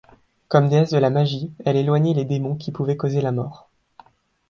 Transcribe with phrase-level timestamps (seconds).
[0.47, 3.69] Comme déesse de la magie, elle éloignait les démons qui pouvaient causer la mort.